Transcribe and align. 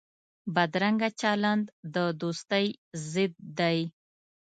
بدرنګه 0.55 1.09
چلند 1.21 1.65
د 1.93 1.95
دوستۍ 2.21 2.67
ضد 3.11 3.33
دی 3.59 3.79